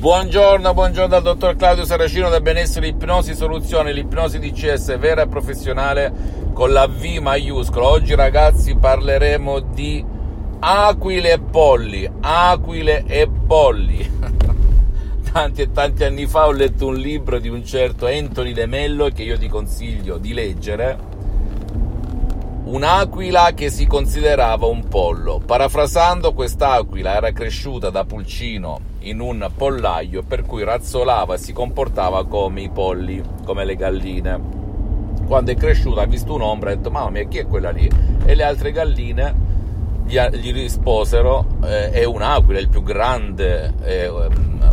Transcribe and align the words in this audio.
Buongiorno, 0.00 0.72
buongiorno 0.72 1.08
dal 1.08 1.20
dottor 1.20 1.56
Claudio 1.56 1.84
Saracino 1.84 2.30
da 2.30 2.40
Benessere 2.40 2.86
Ipnosi 2.86 3.34
Soluzione, 3.34 3.92
l'ipnosi 3.92 4.38
DCS 4.38 4.98
vera 4.98 5.24
e 5.24 5.28
professionale 5.28 6.10
con 6.54 6.72
la 6.72 6.86
V 6.86 7.04
maiuscola. 7.20 7.86
Oggi 7.86 8.14
ragazzi 8.14 8.74
parleremo 8.76 9.60
di 9.60 10.02
aquile 10.60 11.32
e 11.32 11.38
polli, 11.38 12.10
aquile 12.18 13.04
e 13.04 13.28
polli. 13.28 14.10
tanti 15.30 15.60
e 15.60 15.70
tanti 15.70 16.04
anni 16.04 16.24
fa 16.24 16.46
ho 16.46 16.52
letto 16.52 16.86
un 16.86 16.96
libro 16.96 17.38
di 17.38 17.50
un 17.50 17.62
certo 17.62 18.06
Anthony 18.06 18.54
De 18.54 18.64
Mello 18.64 19.10
che 19.10 19.22
io 19.22 19.36
ti 19.36 19.48
consiglio 19.48 20.16
di 20.16 20.32
leggere 20.32 20.96
un'aquila 22.70 23.52
che 23.52 23.68
si 23.68 23.86
considerava 23.86 24.66
un 24.66 24.86
pollo. 24.86 25.40
Parafrasando, 25.44 26.32
quest'aquila 26.32 27.14
era 27.14 27.32
cresciuta 27.32 27.90
da 27.90 28.04
pulcino 28.04 28.78
in 29.00 29.20
un 29.20 29.50
pollaio 29.56 30.22
per 30.22 30.42
cui 30.42 30.62
razzolava 30.62 31.34
e 31.34 31.38
si 31.38 31.52
comportava 31.52 32.24
come 32.26 32.62
i 32.62 32.70
polli, 32.70 33.20
come 33.44 33.64
le 33.64 33.74
galline. 33.74 34.58
Quando 35.26 35.50
è 35.50 35.56
cresciuta 35.56 36.02
ha 36.02 36.06
visto 36.06 36.34
un'ombra 36.34 36.70
e 36.70 36.72
ha 36.74 36.76
detto 36.76 36.90
mamma 36.90 37.10
mia 37.10 37.24
chi 37.24 37.38
è 37.38 37.46
quella 37.46 37.70
lì? 37.70 37.90
E 38.24 38.34
le 38.34 38.42
altre 38.44 38.70
galline 38.70 39.48
gli, 40.06 40.52
risposero 40.52 41.46
eh, 41.64 41.90
è 41.90 42.04
un'aquila, 42.04 42.58
il 42.58 42.68
più 42.68 42.82
grande 42.82 43.72
eh, 43.82 44.10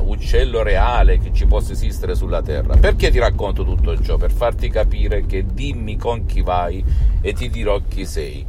uccello 0.08 0.64
reale 0.64 1.18
che 1.20 1.32
ci 1.34 1.46
possa 1.46 1.74
esistere 1.74 2.16
sulla 2.16 2.42
Terra. 2.42 2.76
Perché 2.78 3.12
ti 3.12 3.20
racconto 3.20 3.64
tutto 3.64 4.00
ciò? 4.02 4.18
Per 4.18 4.32
farti 4.32 4.70
capire 4.70 5.26
che 5.26 5.46
dimmi 5.46 5.98
con 5.98 6.26
chi 6.26 6.42
vai 6.42 6.84
e 7.22 7.34
ti 7.34 7.50
dirò 7.50 7.82
chi 7.88 8.06
sei. 8.06 8.46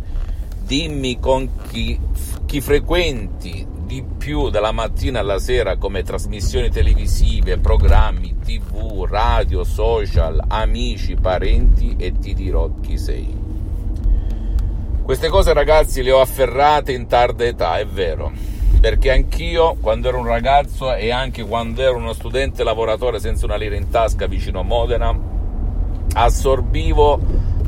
Dimmi 0.61 1.19
con 1.19 1.49
chi, 1.69 1.99
chi 2.47 2.61
frequenti 2.61 3.67
di 3.85 4.05
più 4.19 4.51
dalla 4.51 4.73
mattina 4.73 5.21
alla 5.21 5.39
sera 5.39 5.77
come 5.77 6.03
trasmissioni 6.03 6.69
televisive, 6.69 7.57
programmi, 7.57 8.37
tv, 8.45 9.07
radio, 9.09 9.65
social, 9.65 10.45
amici, 10.47 11.17
parenti 11.17 11.97
e 11.99 12.13
ti 12.19 12.35
dirò 12.35 12.71
chi 12.83 12.99
sei. 12.99 13.47
Queste 15.03 15.29
cose 15.29 15.55
ragazzi 15.55 16.03
le 16.03 16.13
ho 16.13 16.21
afferrate 16.21 16.93
in 16.93 17.07
tarda 17.07 17.45
età, 17.45 17.79
è 17.79 17.87
vero 17.87 18.48
perché 18.81 19.11
anch'io 19.11 19.77
quando 19.81 20.09
ero 20.09 20.19
un 20.19 20.27
ragazzo 20.27 20.95
e 20.95 21.11
anche 21.11 21.43
quando 21.43 21.83
ero 21.83 21.97
uno 21.97 22.13
studente 22.13 22.63
lavoratore 22.63 23.19
senza 23.19 23.45
una 23.45 23.57
lira 23.57 23.75
in 23.75 23.89
tasca 23.91 24.27
vicino 24.27 24.61
a 24.61 24.63
Modena 24.63 25.37
assorbivo 26.15 27.21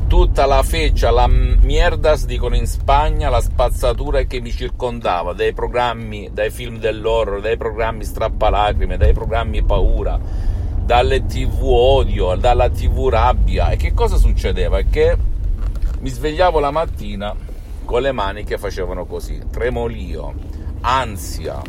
tutta 0.07 0.45
la 0.45 0.61
feccia, 0.61 1.09
la 1.09 1.27
mierdas 1.27 2.25
dicono 2.25 2.55
in 2.55 2.67
Spagna, 2.67 3.29
la 3.29 3.39
spazzatura 3.39 4.23
che 4.23 4.41
mi 4.41 4.51
circondava 4.51 5.31
dai 5.31 5.53
programmi, 5.53 6.29
dai 6.33 6.49
film 6.49 6.79
dell'horror, 6.79 7.39
dai 7.39 7.55
programmi 7.55 8.03
strappalacrime, 8.03 8.97
dai 8.97 9.13
programmi 9.13 9.63
paura, 9.63 10.19
dalle 10.83 11.25
tv 11.25 11.63
odio, 11.63 12.35
dalla 12.35 12.69
tv 12.69 13.07
rabbia. 13.07 13.69
E 13.69 13.77
che 13.77 13.93
cosa 13.93 14.17
succedeva? 14.17 14.81
Che 14.81 15.17
mi 15.99 16.09
svegliavo 16.09 16.59
la 16.59 16.71
mattina 16.71 17.33
con 17.85 18.01
le 18.01 18.11
mani 18.11 18.43
che 18.43 18.57
facevano 18.57 19.05
così, 19.05 19.39
tremolio, 19.49 20.33
ansia, 20.81 21.61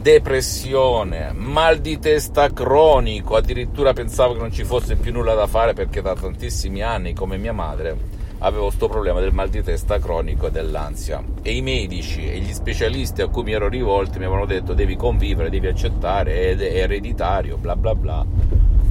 depressione, 0.00 1.32
mal 1.34 1.78
di 1.78 1.98
testa 1.98 2.50
cronico, 2.52 3.36
addirittura 3.36 3.92
pensavo 3.92 4.32
che 4.32 4.40
non 4.40 4.52
ci 4.52 4.64
fosse 4.64 4.96
più 4.96 5.12
nulla 5.12 5.34
da 5.34 5.46
fare 5.46 5.74
perché 5.74 6.00
da 6.00 6.14
tantissimi 6.14 6.82
anni, 6.82 7.12
come 7.12 7.36
mia 7.36 7.52
madre, 7.52 7.96
avevo 8.38 8.66
questo 8.66 8.88
problema 8.88 9.20
del 9.20 9.32
mal 9.32 9.50
di 9.50 9.62
testa 9.62 9.98
cronico 9.98 10.46
e 10.46 10.50
dell'ansia. 10.50 11.22
E 11.42 11.54
i 11.54 11.60
medici 11.60 12.30
e 12.30 12.38
gli 12.38 12.52
specialisti 12.52 13.20
a 13.20 13.28
cui 13.28 13.42
mi 13.42 13.52
ero 13.52 13.68
rivolto 13.68 14.18
mi 14.18 14.24
avevano 14.24 14.46
detto 14.46 14.72
devi 14.72 14.96
convivere, 14.96 15.50
devi 15.50 15.66
accettare, 15.66 16.56
è 16.56 16.62
ereditario, 16.62 17.58
bla 17.58 17.76
bla 17.76 17.94
bla. 17.94 18.24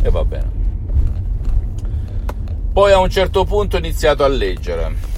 E 0.01 0.09
va 0.09 0.23
bene. 0.23 0.57
Poi 2.71 2.91
a 2.91 2.99
un 2.99 3.09
certo 3.09 3.45
punto 3.45 3.75
ho 3.77 3.79
iniziato 3.79 4.23
a 4.23 4.27
leggere 4.27 5.08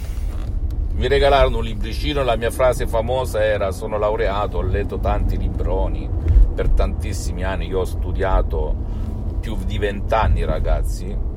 mi 0.93 1.07
regalarono 1.07 1.57
un 1.57 1.63
libricino, 1.63 2.23
la 2.23 2.35
mia 2.35 2.51
frase 2.51 2.87
famosa 2.87 3.43
era 3.43 3.71
sono 3.71 3.97
laureato, 3.97 4.57
ho 4.57 4.61
letto 4.61 4.99
tanti 4.99 5.37
libroni 5.37 6.09
per 6.53 6.69
tantissimi 6.69 7.43
anni, 7.43 7.67
io 7.67 7.79
ho 7.79 7.85
studiato 7.85 8.75
più 9.39 9.57
di 9.65 9.77
vent'anni 9.77 10.45
ragazzi, 10.45 11.29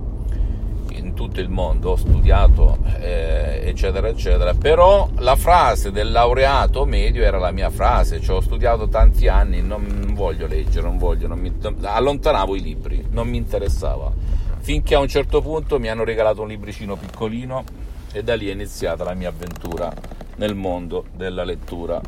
in 0.93 1.15
tutto 1.15 1.41
il 1.41 1.49
mondo 1.49 1.93
ho 1.93 1.97
studiato 1.97 2.79
eh, 3.01 3.63
eccetera 3.65 4.09
eccetera, 4.09 4.55
però 4.55 5.09
la 5.19 5.37
frase 5.37 5.91
del 5.91 6.11
laureato 6.11 6.85
medio 6.85 7.23
era 7.23 7.39
la 7.39 7.51
mia 7.51 7.71
frase, 7.71 8.21
cioè 8.21 8.37
ho 8.37 8.41
studiato 8.41 8.89
tanti 8.89 9.29
anni, 9.29 9.63
non 9.63 10.13
voglio 10.13 10.47
leggere, 10.47 10.87
non 10.87 10.99
voglio, 10.99 11.27
non 11.29 11.39
mi, 11.39 11.53
allontanavo 11.83 12.55
i 12.55 12.61
libri, 12.61 13.07
non 13.11 13.29
mi 13.29 13.37
interessava, 13.37 14.13
finché 14.59 14.95
a 14.95 15.01
un 15.01 15.09
certo 15.09 15.41
punto 15.41 15.79
mi 15.79 15.89
hanno 15.89 16.05
regalato 16.05 16.43
un 16.43 16.49
libricino 16.49 16.97
piccolino 16.97 17.65
e 18.15 18.23
da 18.23 18.37
lì 18.37 18.49
è 18.49 18.53
iniziata 18.53 19.03
la 19.03 19.15
mia 19.15 19.29
avventura 19.29 19.93
nel 20.37 20.55
mondo 20.55 21.07
della 21.17 21.43
lettura. 21.43 22.01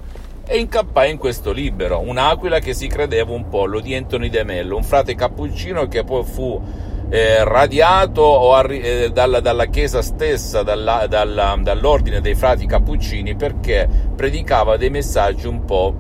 E 0.47 0.59
incappai 0.59 1.11
in 1.11 1.19
questo 1.19 1.51
libro, 1.51 1.99
un'aquila 1.99 2.61
che 2.61 2.75
si 2.75 2.87
credeva 2.87 3.33
un 3.33 3.49
pollo 3.49 3.81
di 3.81 3.93
Anthony 3.93 4.29
De 4.29 4.45
Mello, 4.45 4.77
un 4.77 4.85
frate 4.85 5.17
cappuccino 5.17 5.89
che 5.89 6.05
poi 6.05 6.23
fu 6.23 6.63
eh, 7.09 7.43
radiato 7.43 8.55
arri- 8.55 8.81
eh, 8.81 9.11
dalla, 9.11 9.41
dalla, 9.41 9.67
chiesa 9.67 10.03
stessa, 10.03 10.63
dalla, 10.63 11.09
dalla, 11.09 11.59
dall'ordine 11.61 12.21
dei 12.21 12.37
frati 12.37 12.67
cappuccini, 12.67 13.35
perché 13.35 13.89
predicava 14.15 14.77
dei 14.77 14.91
messaggi 14.91 15.49
un 15.49 15.65
po' 15.65 15.93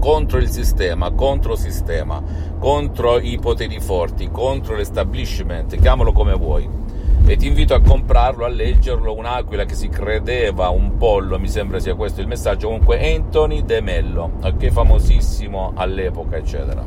contro 0.00 0.38
il 0.38 0.48
sistema, 0.48 1.10
contro 1.10 1.52
il 1.52 1.58
sistema, 1.58 2.22
contro 2.58 3.18
i 3.18 3.38
poteri 3.38 3.78
forti, 3.78 4.30
contro 4.30 4.74
l'establishment, 4.74 5.78
chiamalo 5.78 6.12
come 6.12 6.32
vuoi 6.32 6.81
e 7.24 7.36
ti 7.36 7.46
invito 7.46 7.74
a 7.74 7.80
comprarlo, 7.80 8.44
a 8.44 8.48
leggerlo, 8.48 9.14
un'aquila 9.14 9.64
che 9.64 9.74
si 9.74 9.88
credeva 9.88 10.68
un 10.70 10.96
pollo, 10.96 11.38
mi 11.38 11.48
sembra 11.48 11.78
sia 11.78 11.94
questo 11.94 12.20
il 12.20 12.26
messaggio, 12.26 12.66
comunque 12.66 13.14
Anthony 13.14 13.64
De 13.64 13.80
Mello, 13.80 14.32
che 14.58 14.66
è 14.66 14.70
famosissimo 14.70 15.72
all'epoca, 15.76 16.36
eccetera, 16.36 16.84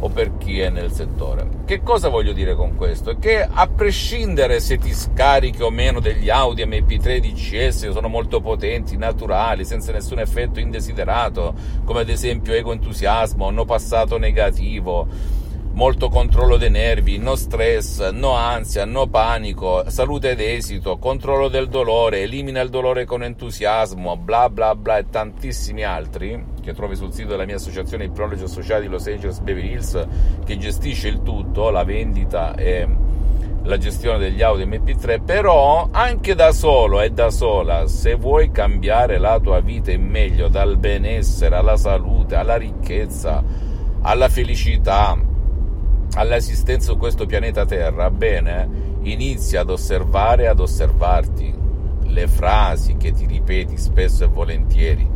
o 0.00 0.08
per 0.10 0.36
chi 0.36 0.60
è 0.60 0.68
nel 0.68 0.92
settore. 0.92 1.48
Che 1.64 1.82
cosa 1.82 2.08
voglio 2.08 2.32
dire 2.32 2.54
con 2.54 2.76
questo? 2.76 3.16
Che 3.18 3.40
a 3.40 3.66
prescindere 3.66 4.60
se 4.60 4.78
ti 4.78 4.92
scarichi 4.92 5.62
o 5.62 5.70
meno 5.70 5.98
degli 5.98 6.28
Audi 6.28 6.64
MP3 6.64 7.18
DCS, 7.18 7.90
sono 7.90 8.08
molto 8.08 8.40
potenti, 8.40 8.96
naturali, 8.96 9.64
senza 9.64 9.92
nessun 9.92 10.20
effetto 10.20 10.60
indesiderato, 10.60 11.54
come 11.84 12.00
ad 12.00 12.10
esempio 12.10 12.52
ego 12.52 12.72
entusiasmo, 12.72 13.50
no 13.50 13.64
passato 13.64 14.18
negativo, 14.18 15.06
molto 15.78 16.08
controllo 16.08 16.56
dei 16.56 16.70
nervi, 16.70 17.18
no 17.18 17.36
stress, 17.36 18.10
no 18.10 18.32
ansia, 18.32 18.84
no 18.84 19.06
panico, 19.06 19.84
salute 19.86 20.30
ed 20.30 20.40
esito, 20.40 20.98
controllo 20.98 21.46
del 21.46 21.68
dolore, 21.68 22.22
elimina 22.22 22.60
il 22.62 22.68
dolore 22.68 23.04
con 23.04 23.22
entusiasmo, 23.22 24.16
bla 24.16 24.50
bla 24.50 24.74
bla 24.74 24.98
e 24.98 25.08
tantissimi 25.08 25.84
altri 25.84 26.44
che 26.60 26.74
trovi 26.74 26.96
sul 26.96 27.12
sito 27.12 27.28
della 27.28 27.44
mia 27.44 27.54
associazione 27.54 28.06
Ipnologi 28.06 28.42
Associati 28.42 28.88
Los 28.88 29.06
Angeles 29.06 29.38
Beverly 29.38 29.70
Hills 29.70 30.06
che 30.44 30.58
gestisce 30.58 31.06
il 31.06 31.22
tutto, 31.22 31.70
la 31.70 31.84
vendita 31.84 32.56
e 32.56 32.88
la 33.62 33.78
gestione 33.78 34.18
degli 34.18 34.42
audio 34.42 34.66
MP3, 34.66 35.22
però 35.24 35.90
anche 35.92 36.34
da 36.34 36.50
solo 36.50 37.00
e 37.02 37.10
da 37.10 37.30
sola, 37.30 37.86
se 37.86 38.16
vuoi 38.16 38.50
cambiare 38.50 39.18
la 39.18 39.38
tua 39.38 39.60
vita 39.60 39.92
in 39.92 40.08
meglio, 40.08 40.48
dal 40.48 40.76
benessere 40.76 41.54
alla 41.54 41.76
salute, 41.76 42.34
alla 42.34 42.56
ricchezza, 42.56 43.44
alla 44.00 44.28
felicità, 44.28 45.27
all'esistenza 46.18 46.90
su 46.90 46.98
questo 46.98 47.26
pianeta 47.26 47.64
Terra, 47.64 48.10
bene, 48.10 48.68
inizia 49.02 49.60
ad 49.60 49.70
osservare 49.70 50.48
ad 50.48 50.58
osservarti 50.58 51.54
le 52.06 52.26
frasi 52.26 52.96
che 52.96 53.12
ti 53.12 53.24
ripeti 53.24 53.76
spesso 53.76 54.24
e 54.24 54.26
volentieri, 54.26 55.08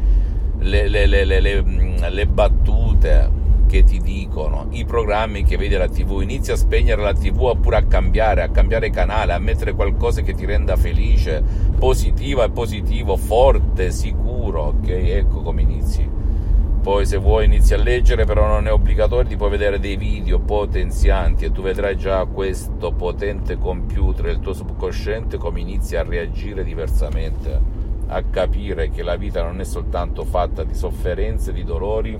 le, 0.58 0.88
le, 0.88 1.06
le, 1.06 1.62
mm, 1.62 2.04
le, 2.08 2.26
battute 2.28 3.40
che 3.66 3.82
ti 3.82 3.98
dicono, 3.98 4.68
i 4.70 4.84
programmi 4.84 5.42
che 5.42 5.56
vedi 5.56 5.74
alla 5.74 5.88
tv, 5.88 6.20
inizia 6.20 6.54
a 6.54 6.58
spegnere 6.58 7.02
la 7.02 7.14
tv 7.14 7.42
oppure 7.42 7.78
a 7.78 7.84
cambiare, 7.84 8.42
a 8.42 8.50
cambiare 8.50 8.90
canale, 8.90 9.32
a 9.32 9.38
mettere 9.38 9.72
qualcosa 9.72 10.20
che 10.20 10.34
ti 10.34 10.44
renda 10.46 10.76
felice, 10.76 11.42
positivo 11.78 12.44
e 12.44 12.50
positivo, 12.50 13.16
forte, 13.16 13.90
sicuro, 13.90 14.66
ok? 14.66 14.88
Ecco 14.88 15.42
come 15.42 15.62
inizi 15.62 16.20
Poi 16.82 17.06
se 17.06 17.16
vuoi 17.16 17.44
inizi 17.44 17.74
a 17.74 17.76
leggere, 17.76 18.24
però 18.24 18.44
non 18.48 18.66
è 18.66 18.72
obbligatorio, 18.72 19.28
ti 19.28 19.36
puoi 19.36 19.50
vedere 19.50 19.78
dei 19.78 19.94
video 19.94 20.40
potenzianti 20.40 21.44
e 21.44 21.52
tu 21.52 21.62
vedrai 21.62 21.96
già 21.96 22.24
questo 22.24 22.90
potente 22.90 23.56
computer, 23.56 24.26
il 24.26 24.40
tuo 24.40 24.52
subconsciente, 24.52 25.36
come 25.36 25.60
inizia 25.60 26.00
a 26.00 26.04
reagire 26.04 26.64
diversamente, 26.64 27.60
a 28.08 28.20
capire 28.24 28.90
che 28.90 29.04
la 29.04 29.14
vita 29.14 29.44
non 29.44 29.60
è 29.60 29.64
soltanto 29.64 30.24
fatta 30.24 30.64
di 30.64 30.74
sofferenze, 30.74 31.52
di 31.52 31.62
dolori, 31.62 32.18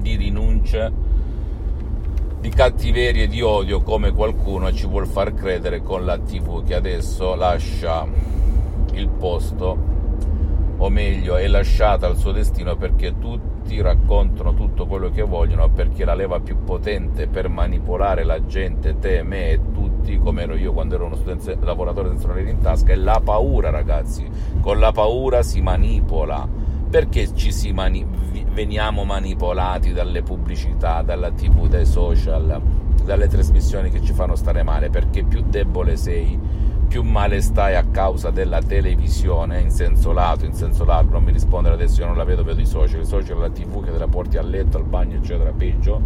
di 0.00 0.16
rinunce, 0.16 0.92
di 2.38 2.50
cattiverie, 2.50 3.26
di 3.26 3.40
odio, 3.40 3.80
come 3.80 4.12
qualcuno 4.12 4.70
ci 4.70 4.86
vuol 4.86 5.06
far 5.06 5.32
credere 5.32 5.80
con 5.80 6.04
la 6.04 6.18
TV 6.18 6.62
che 6.62 6.74
adesso 6.74 7.34
lascia 7.34 8.06
il 8.92 9.08
posto 9.08 9.95
o 10.78 10.88
meglio 10.90 11.36
è 11.36 11.46
lasciata 11.46 12.06
al 12.06 12.16
suo 12.16 12.32
destino 12.32 12.76
perché 12.76 13.18
tutti 13.18 13.80
raccontano 13.80 14.54
tutto 14.54 14.86
quello 14.86 15.10
che 15.10 15.22
vogliono, 15.22 15.70
perché 15.70 16.04
la 16.04 16.14
leva 16.14 16.40
più 16.40 16.62
potente 16.64 17.26
per 17.26 17.48
manipolare 17.48 18.24
la 18.24 18.44
gente, 18.44 18.98
te, 18.98 19.22
me 19.22 19.50
e 19.50 19.60
tutti, 19.72 20.18
come 20.18 20.42
ero 20.42 20.54
io 20.54 20.72
quando 20.72 20.94
ero 20.94 21.06
uno 21.06 21.16
studente 21.16 21.56
lavoratore 21.60 22.10
senza 22.10 22.30
una 22.30 22.40
in 22.40 22.60
tasca, 22.60 22.92
è 22.92 22.96
la 22.96 23.20
paura 23.24 23.70
ragazzi, 23.70 24.28
con 24.60 24.78
la 24.78 24.92
paura 24.92 25.42
si 25.42 25.60
manipola, 25.62 26.46
perché 26.88 27.34
ci 27.34 27.52
si 27.52 27.72
mani- 27.72 28.06
veniamo 28.52 29.04
manipolati 29.04 29.92
dalle 29.92 30.22
pubblicità, 30.22 31.02
dalla 31.02 31.30
tv, 31.30 31.68
dai 31.68 31.86
social, 31.86 32.60
dalle 33.02 33.28
trasmissioni 33.28 33.90
che 33.90 34.02
ci 34.02 34.12
fanno 34.12 34.36
stare 34.36 34.62
male, 34.62 34.90
perché 34.90 35.24
più 35.24 35.42
debole 35.42 35.96
sei, 35.96 36.38
più 36.96 37.04
male 37.04 37.42
stai 37.42 37.74
a 37.74 37.84
causa 37.84 38.30
della 38.30 38.62
televisione 38.62 39.60
in 39.60 39.70
senso 39.70 40.12
lato, 40.12 40.46
in 40.46 40.54
senso 40.54 40.82
largo, 40.86 41.12
non 41.12 41.24
mi 41.24 41.30
rispondere 41.30 41.74
adesso, 41.74 42.00
io 42.00 42.06
non 42.06 42.16
la 42.16 42.24
vedo, 42.24 42.42
vedo 42.42 42.62
i 42.62 42.64
social, 42.64 43.02
i 43.02 43.04
social, 43.04 43.36
la 43.36 43.50
tv 43.50 43.84
che 43.84 43.92
te 43.92 43.98
la 43.98 44.08
porti 44.08 44.38
a 44.38 44.42
letto, 44.42 44.78
al 44.78 44.84
bagno, 44.84 45.16
eccetera, 45.16 45.52
peggio, 45.52 46.00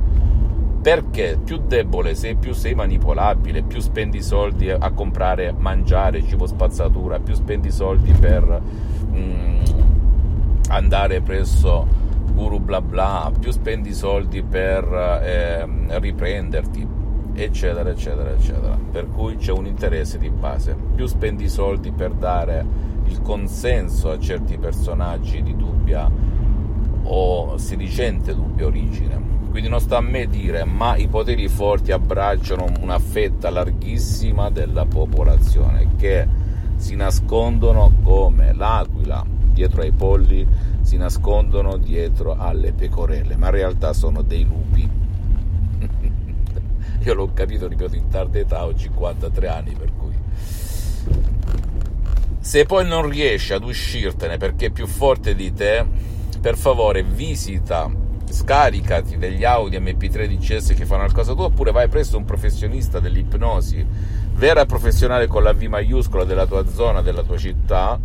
perché 0.83 1.39
più 1.45 1.59
debole 1.59 2.17
sei, 2.17 2.35
più 2.35 2.53
sei 2.55 2.75
manipolabile, 2.75 3.63
più 3.63 3.79
spendi 3.79 4.21
soldi 4.21 4.69
a 4.69 4.91
comprare, 4.91 5.55
mangiare, 5.57 6.27
cibo 6.27 6.49
spazzatura, 6.49 7.21
più 7.21 7.35
spendi 7.35 7.71
soldi 7.71 8.11
per 8.11 8.61
mm, 9.13 9.63
andare 10.71 11.21
presso 11.21 11.87
guru 12.35 12.59
bla 12.59 12.81
bla, 12.81 13.31
più 13.39 13.53
spendi 13.53 13.95
soldi 13.95 14.43
per 14.43 14.93
eh, 15.23 15.69
riprenderti, 16.01 16.85
eccetera, 17.35 17.91
eccetera, 17.91 18.31
eccetera. 18.31 18.79
Per 18.91 19.09
cui 19.09 19.37
c'è 19.37 19.53
un 19.53 19.67
interesse 19.67 20.19
di 20.19 20.31
base. 20.31 20.77
Più 20.95 21.07
spendi 21.07 21.49
soldi 21.49 21.93
per 21.93 22.13
dare 22.13 22.65
il 23.07 23.21
consenso 23.23 24.11
a 24.11 24.19
certi 24.19 24.59
personaggi 24.59 25.43
di 25.43 25.57
dubbia 25.57 26.11
o 27.03 27.57
sedicente 27.57 28.35
dubbia 28.35 28.67
origine. 28.67 29.39
Quindi 29.51 29.69
non 29.69 29.81
sta 29.81 29.97
a 29.97 30.01
me 30.01 30.27
dire, 30.29 30.65
ma 30.65 30.97
i 30.97 31.09
poteri 31.09 31.49
forti 31.49 31.91
abbracciano 31.91 32.67
una 32.81 32.99
fetta 33.01 33.51
larghissima 33.51 34.49
della 34.49 34.87
popolazione 34.87 35.97
che 35.97 36.27
si 36.77 36.95
nascondono 36.95 37.93
come 38.03 38.55
l'aquila 38.55 39.25
dietro 39.53 39.83
ai 39.83 39.91
polli, 39.91 40.47
si 40.83 40.97
nascondono 40.97 41.77
dietro 41.77 42.37
alle 42.39 42.73
pecorelle, 42.73 43.37
ma 43.37 43.47
in 43.47 43.53
realtà 43.53 43.93
sono 43.93 44.23
dei 44.23 44.45
lupi 44.45 44.89
io 47.03 47.15
l'ho 47.15 47.33
capito, 47.33 47.67
ripeto, 47.67 47.97
in 47.97 48.09
tarda 48.09 48.39
età, 48.39 48.65
ho 48.65 48.75
53 48.75 49.49
anni, 49.49 49.75
per 49.75 49.91
cui... 49.97 50.15
Se 52.41 52.65
poi 52.65 52.87
non 52.87 53.09
riesci 53.09 53.53
ad 53.53 53.65
uscirtene 53.65 54.37
perché 54.37 54.67
è 54.67 54.71
più 54.71 54.87
forte 54.87 55.35
di 55.35 55.53
te, 55.53 55.85
per 56.41 56.57
favore 56.57 57.03
visita, 57.03 57.91
scaricati 58.29 59.19
degli 59.19 59.45
audio 59.45 59.81
MP3 59.81 60.27
DCS 60.27 60.75
che 60.75 60.87
fanno 60.87 61.03
al 61.03 61.13
caso 61.13 61.35
tuo, 61.35 61.45
oppure 61.45 61.71
vai 61.71 61.89
presso 61.89 62.17
un 62.17 62.25
professionista 62.25 63.01
dell'ipnosi, 63.01 63.85
vera 64.35 64.65
professionale 64.65 65.27
con 65.27 65.43
la 65.43 65.53
V 65.53 65.63
maiuscola 65.63 66.25
della 66.25 66.47
tua 66.47 66.67
zona, 66.67 67.03
della 67.03 67.23
tua 67.23 67.37
città, 67.37 68.01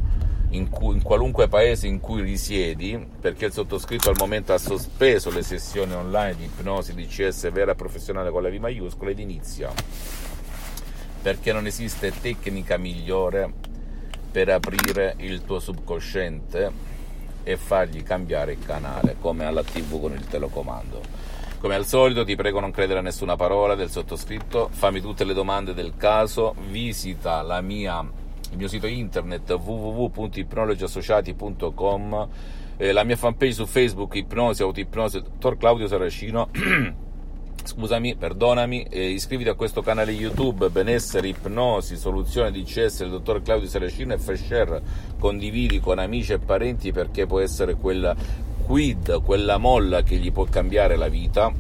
in, 0.50 0.70
cui, 0.70 0.96
in, 0.96 1.02
qualunque 1.02 1.48
paese 1.48 1.88
in 1.88 2.00
cui 2.00 2.22
risiedi, 2.22 3.04
perché 3.20 3.46
il 3.46 3.52
sottoscritto 3.52 4.10
al 4.10 4.16
momento 4.18 4.54
ha 4.54 4.58
sospeso 4.58 5.32
le 5.32 5.42
sessioni 5.42 5.94
online 5.94 6.36
di 6.36 6.46
ipnosi 6.46 6.94
di 6.94 7.08
CS 7.08 7.52
vera 7.52 7.76
professionale 7.76 8.30
con 8.30 8.44
la 8.44 8.50
V 8.50 8.54
maiuscola 8.56 9.10
ed 9.10 9.20
inizia, 9.20 9.72
perché 11.22 11.52
non 11.52 11.66
esiste 11.66 12.14
tecnica 12.22 12.78
migliore 12.78 13.52
per 14.32 14.50
aprire 14.50 15.16
il 15.18 15.44
tuo 15.44 15.60
subconsciente 15.60 16.72
e 17.44 17.58
fargli 17.58 18.04
cambiare 18.04 18.54
il 18.54 18.66
canale, 18.66 19.16
come 19.20 19.46
alla 19.46 19.64
TV 19.64 20.00
con 20.00 20.14
il 20.14 20.26
telecomando. 20.26 21.02
Come 21.60 21.76
al 21.76 21.86
solito 21.86 22.24
ti 22.24 22.36
prego 22.36 22.60
non 22.60 22.72
credere 22.72 23.00
a 23.00 23.02
nessuna 23.02 23.36
parola 23.36 23.76
del 23.76 23.90
sottoscritto, 23.90 24.70
fammi 24.72 25.02
tutte 25.02 25.24
le 25.24 25.34
domande 25.34 25.74
del 25.74 25.94
caso, 25.98 26.54
visita 26.68 27.42
la 27.42 27.62
mia 27.62 28.08
il 28.52 28.58
mio 28.58 28.68
sito 28.68 28.88
internet 28.88 29.52
www.ipnologiassociati.com, 29.52 32.28
eh, 32.78 32.92
la 32.92 33.04
mia 33.04 33.16
fanpage 33.16 33.54
su 33.54 33.66
Facebook 33.66 34.14
Ipnosi, 34.16 34.62
Autoipnosi, 34.62 35.22
dottor 35.22 35.58
Claudio 35.58 35.88
Saracino. 35.88 36.50
Scusami, 37.66 38.16
perdonami, 38.16 38.84
eh, 38.84 39.10
iscriviti 39.10 39.50
a 39.50 39.56
questo 39.56 39.82
canale 39.82 40.12
YouTube 40.12 40.70
Benessere, 40.70 41.30
Ipnosi, 41.30 41.98
Soluzione 41.98 42.52
DCS 42.52 43.00
del 43.00 43.10
dottor 43.10 43.42
Claudio 43.42 43.68
Saracino 43.68 44.14
e 44.14 44.20
fai 44.20 44.38
share, 44.38 44.84
condividi 45.18 45.80
con 45.80 45.98
amici 45.98 46.34
e 46.34 46.40
parenti 46.40 46.92
perché 46.92 47.26
può 47.26 47.40
essere 47.40 47.74
quella 47.76 48.16
quid, 48.66 49.24
quella 49.24 49.58
molla 49.58 50.04
che 50.04 50.18
gli 50.18 50.32
può 50.32 50.46
cambiare 50.46 50.96
la 50.96 51.08
vita 51.08 51.52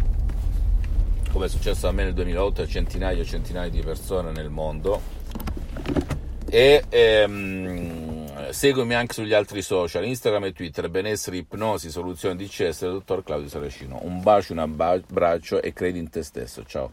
come 1.36 1.48
è 1.48 1.50
successo 1.50 1.90
a 1.90 1.92
me 1.92 2.06
nel 2.06 2.14
2008 2.14 2.62
a 2.62 2.66
centinaia 2.66 3.22
e 3.22 3.26
centinaia 3.26 3.70
di 3.70 3.82
persone 3.82 4.32
nel 4.32 4.50
mondo 4.50 5.02
e 6.50 6.84
ehm, 6.90 8.52
seguimi 8.52 8.94
anche 8.94 9.14
sugli 9.14 9.34
altri 9.34 9.62
social, 9.62 10.06
Instagram 10.06 10.46
e 10.46 10.54
Twitter, 10.54 10.90
benessere, 10.90 11.38
ipnosi, 11.38 11.90
soluzione 11.90 12.36
DCS 12.36 12.82
del 12.82 12.92
dottor 12.92 13.24
Claudio 13.24 13.50
Saracino. 13.50 14.00
Un 14.04 14.22
bacio, 14.22 14.54
un 14.54 14.60
abbraccio 14.60 15.62
e 15.62 15.74
credi 15.74 16.00
in 16.00 16.10
te 16.10 16.24
stesso. 16.24 16.64
Ciao. 16.64 16.92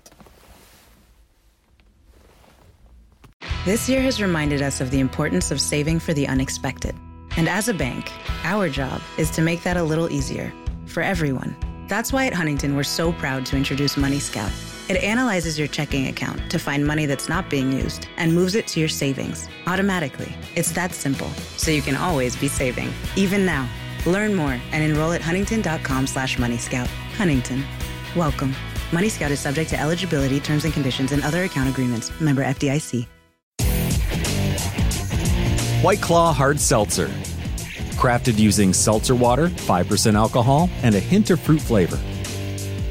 This 3.65 3.89
year 3.89 4.01
has 4.03 4.21
reminded 4.21 4.61
us 4.61 4.81
of 4.81 4.91
the 4.91 4.99
importance 4.99 5.53
of 5.53 5.61
saving 5.61 6.01
for 6.01 6.13
the 6.13 6.27
unexpected. 6.27 6.95
And 7.37 7.49
as 7.49 7.69
a 7.69 7.75
bank, 7.75 8.11
our 8.45 8.69
job 8.69 9.01
is 9.17 9.31
to 9.31 9.43
make 9.43 9.63
that 9.63 9.77
a 9.77 9.83
little 9.83 10.11
easier 10.11 10.53
for 10.87 11.03
everyone. 11.03 11.55
That's 11.87 12.13
why 12.13 12.27
at 12.27 12.35
Huntington, 12.35 12.75
we're 12.75 12.83
so 12.83 13.13
proud 13.13 13.47
to 13.47 13.57
introduce 13.57 13.97
Money 13.97 14.19
Scout 14.19 14.51
It 14.93 15.03
analyzes 15.03 15.59
your 15.59 15.69
checking 15.69 16.09
account 16.09 16.51
to 16.51 16.59
find 16.59 16.87
money 16.87 17.07
that's 17.07 17.27
not 17.27 17.49
being 17.49 17.73
used 17.73 18.09
and 18.19 18.31
moves 18.35 18.55
it 18.55 18.67
to 18.67 18.79
your 18.79 18.91
savings 18.91 19.49
automatically. 19.67 20.31
It's 20.55 20.71
that 20.73 20.93
simple, 20.93 21.31
so 21.57 21.71
you 21.71 21.81
can 21.81 21.97
always 21.97 22.37
be 22.37 22.47
saving, 22.47 22.93
even 23.17 23.47
now. 23.47 23.67
Learn 24.05 24.35
more 24.35 24.61
and 24.71 24.85
enroll 24.85 25.13
at 25.13 25.23
huntington.com 25.23 26.07
slash 26.07 26.37
moneyscout. 26.37 26.89
Huntington. 27.17 27.65
Welcome. 28.15 28.55
Money 28.93 29.09
Scout 29.09 29.31
is 29.31 29.41
subject 29.41 29.71
to 29.71 29.81
eligibility, 29.81 30.41
terms 30.41 30.67
and 30.67 30.75
conditions, 30.75 31.11
and 31.13 31.25
other 31.25 31.45
account 31.45 31.71
agreements. 31.71 32.13
Member 32.21 32.45
FDIC. 32.45 33.07
White 35.83 36.03
Claw 36.03 36.35
Hard 36.35 36.61
Seltzer. 36.61 37.09
Crafted 37.97 38.39
using 38.39 38.75
seltzer 38.75 39.15
water, 39.15 39.49
5% 39.49 40.15
alcohol, 40.17 40.69
and 40.83 40.95
a 40.95 41.01
hint 41.01 41.31
of 41.31 41.41
fruit 41.41 41.63
flavor 41.63 41.99